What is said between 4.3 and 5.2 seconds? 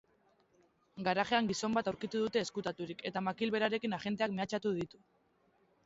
mehatxatu ditu.